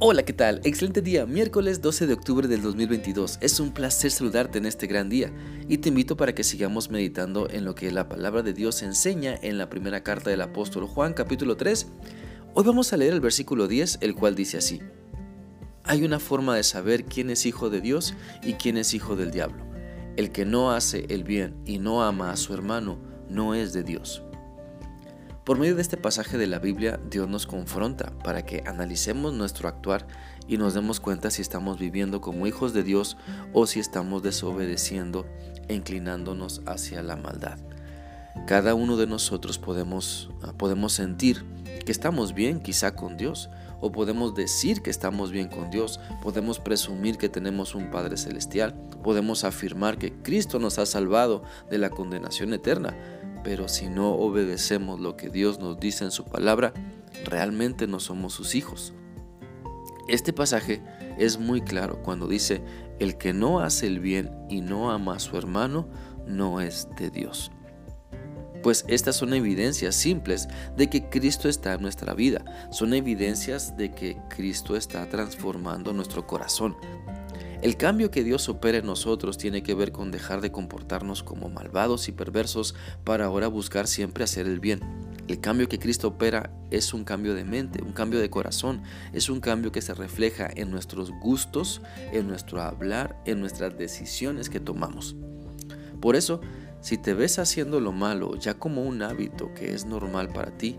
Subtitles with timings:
[0.00, 0.60] Hola, ¿qué tal?
[0.62, 3.38] Excelente día, miércoles 12 de octubre del 2022.
[3.40, 5.32] Es un placer saludarte en este gran día
[5.68, 9.36] y te invito para que sigamos meditando en lo que la palabra de Dios enseña
[9.42, 11.88] en la primera carta del apóstol Juan capítulo 3.
[12.54, 14.80] Hoy vamos a leer el versículo 10, el cual dice así.
[15.82, 19.32] Hay una forma de saber quién es hijo de Dios y quién es hijo del
[19.32, 19.64] diablo.
[20.16, 23.82] El que no hace el bien y no ama a su hermano no es de
[23.82, 24.22] Dios.
[25.48, 29.66] Por medio de este pasaje de la Biblia, Dios nos confronta para que analicemos nuestro
[29.66, 30.06] actuar
[30.46, 33.16] y nos demos cuenta si estamos viviendo como hijos de Dios
[33.54, 35.24] o si estamos desobedeciendo
[35.66, 37.58] e inclinándonos hacia la maldad.
[38.46, 41.46] Cada uno de nosotros podemos, ah, podemos sentir
[41.86, 43.48] que estamos bien quizá con Dios
[43.80, 48.74] o podemos decir que estamos bien con Dios, podemos presumir que tenemos un Padre Celestial,
[49.02, 52.94] podemos afirmar que Cristo nos ha salvado de la condenación eterna,
[53.42, 56.72] pero si no obedecemos lo que Dios nos dice en su palabra,
[57.24, 58.94] realmente no somos sus hijos.
[60.08, 60.82] Este pasaje
[61.18, 62.62] es muy claro cuando dice,
[62.98, 65.88] el que no hace el bien y no ama a su hermano,
[66.26, 67.50] no es de Dios.
[68.62, 73.92] Pues estas son evidencias simples de que Cristo está en nuestra vida, son evidencias de
[73.92, 76.76] que Cristo está transformando nuestro corazón,
[77.60, 81.48] el cambio que Dios opera en nosotros tiene que ver con dejar de comportarnos como
[81.48, 84.80] malvados y perversos para ahora buscar siempre hacer el bien.
[85.26, 89.28] El cambio que Cristo opera es un cambio de mente, un cambio de corazón, es
[89.28, 94.60] un cambio que se refleja en nuestros gustos, en nuestro hablar, en nuestras decisiones que
[94.60, 95.16] tomamos.
[96.00, 96.40] Por eso,
[96.80, 100.76] si te ves haciendo lo malo ya como un hábito que es normal para ti,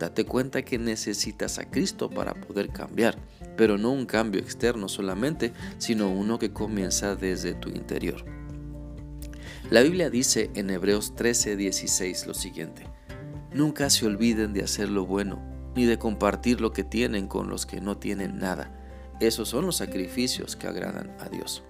[0.00, 3.18] Date cuenta que necesitas a Cristo para poder cambiar,
[3.56, 8.24] pero no un cambio externo solamente, sino uno que comienza desde tu interior.
[9.70, 12.86] La Biblia dice en Hebreos 13:16 lo siguiente,
[13.52, 15.42] Nunca se olviden de hacer lo bueno,
[15.74, 18.72] ni de compartir lo que tienen con los que no tienen nada.
[19.18, 21.64] Esos son los sacrificios que agradan a Dios.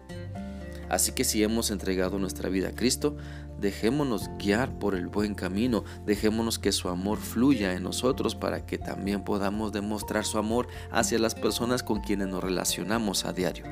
[0.90, 3.16] Así que si hemos entregado nuestra vida a Cristo,
[3.60, 8.76] dejémonos guiar por el buen camino, dejémonos que su amor fluya en nosotros para que
[8.76, 13.64] también podamos demostrar su amor hacia las personas con quienes nos relacionamos a diario.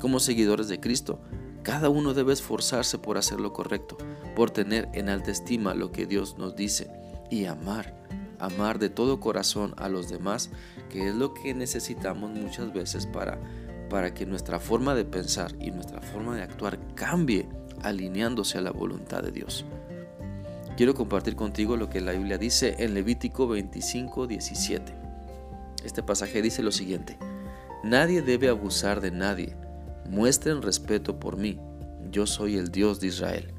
[0.00, 1.20] Como seguidores de Cristo,
[1.62, 3.98] cada uno debe esforzarse por hacer lo correcto,
[4.34, 6.90] por tener en alta estima lo que Dios nos dice
[7.28, 7.94] y amar,
[8.38, 10.48] amar de todo corazón a los demás,
[10.88, 13.38] que es lo que necesitamos muchas veces para
[13.90, 17.46] para que nuestra forma de pensar y nuestra forma de actuar cambie
[17.82, 19.66] alineándose a la voluntad de Dios.
[20.78, 24.94] Quiero compartir contigo lo que la Biblia dice en Levítico 25, 17.
[25.84, 27.18] Este pasaje dice lo siguiente,
[27.82, 29.56] Nadie debe abusar de nadie,
[30.08, 31.58] muestren respeto por mí,
[32.10, 33.52] yo soy el Dios de Israel.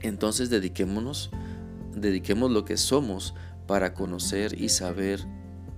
[0.00, 1.30] Entonces dediquémonos,
[1.94, 3.34] dediquemos lo que somos
[3.66, 5.26] para conocer y saber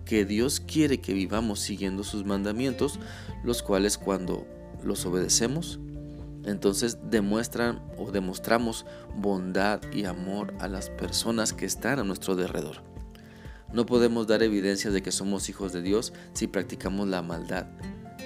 [0.09, 2.99] que Dios quiere que vivamos siguiendo sus mandamientos,
[3.45, 4.47] los cuales cuando
[4.83, 5.81] los obedecemos,
[6.47, 8.87] entonces demuestran o demostramos
[9.19, 12.83] bondad y amor a las personas que están a nuestro derredor.
[13.75, 17.67] No podemos dar evidencia de que somos hijos de Dios si practicamos la maldad,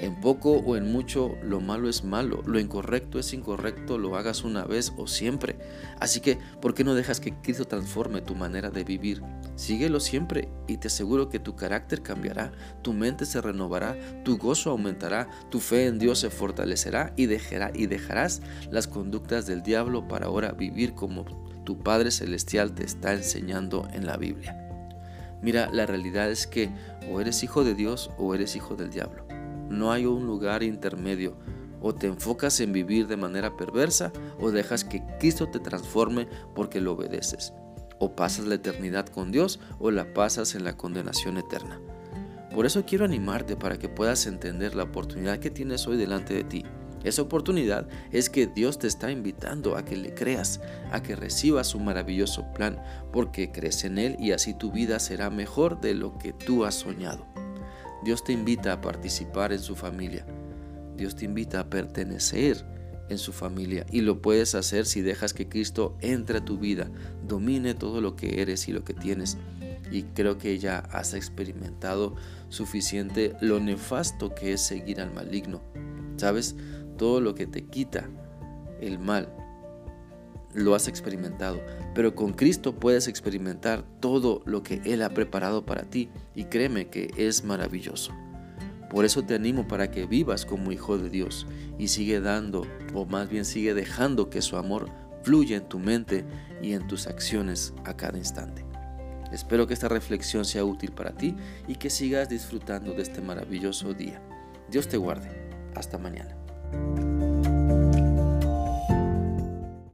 [0.00, 4.42] en poco o en mucho, lo malo es malo, lo incorrecto es incorrecto, lo hagas
[4.42, 5.56] una vez o siempre.
[6.00, 9.22] Así que, ¿por qué no dejas que Cristo transforme tu manera de vivir?
[9.54, 14.70] Síguelo siempre y te aseguro que tu carácter cambiará, tu mente se renovará, tu gozo
[14.70, 20.08] aumentará, tu fe en Dios se fortalecerá y, dejará, y dejarás las conductas del diablo
[20.08, 21.24] para ahora vivir como
[21.64, 24.58] tu Padre Celestial te está enseñando en la Biblia.
[25.42, 26.70] Mira, la realidad es que
[27.10, 29.31] o eres hijo de Dios o eres hijo del diablo.
[29.72, 31.34] No hay un lugar intermedio.
[31.80, 36.82] O te enfocas en vivir de manera perversa o dejas que Cristo te transforme porque
[36.82, 37.54] lo obedeces.
[37.98, 41.80] O pasas la eternidad con Dios o la pasas en la condenación eterna.
[42.54, 46.44] Por eso quiero animarte para que puedas entender la oportunidad que tienes hoy delante de
[46.44, 46.64] ti.
[47.02, 50.60] Esa oportunidad es que Dios te está invitando a que le creas,
[50.92, 55.30] a que recibas su maravilloso plan, porque crees en Él y así tu vida será
[55.30, 57.26] mejor de lo que tú has soñado.
[58.04, 60.26] Dios te invita a participar en su familia.
[60.96, 62.64] Dios te invita a pertenecer
[63.08, 66.90] en su familia y lo puedes hacer si dejas que Cristo entre a tu vida,
[67.26, 69.38] domine todo lo que eres y lo que tienes.
[69.90, 72.14] Y creo que ya has experimentado
[72.48, 75.62] suficiente lo nefasto que es seguir al maligno.
[76.16, 76.56] ¿Sabes?
[76.96, 78.08] Todo lo que te quita
[78.80, 79.28] el mal,
[80.54, 81.60] lo has experimentado,
[81.94, 86.88] pero con Cristo puedes experimentar todo lo que Él ha preparado para ti y créeme
[86.88, 88.12] que es maravilloso.
[88.90, 91.46] Por eso te animo para que vivas como hijo de Dios
[91.78, 94.90] y sigue dando, o más bien sigue dejando que su amor
[95.22, 96.24] fluya en tu mente
[96.60, 98.66] y en tus acciones a cada instante.
[99.32, 101.34] Espero que esta reflexión sea útil para ti
[101.66, 104.20] y que sigas disfrutando de este maravilloso día.
[104.70, 105.30] Dios te guarde.
[105.74, 106.36] Hasta mañana.